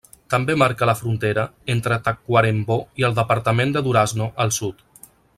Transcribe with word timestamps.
També 0.33 0.53
marca 0.61 0.87
la 0.89 0.93
frontera 1.01 1.43
entre 1.73 1.99
Tacuarembó 2.07 2.77
i 3.03 3.05
el 3.09 3.17
departament 3.23 3.75
de 3.77 3.85
Durazno, 3.89 4.31
al 4.47 4.55
sud. 4.61 4.83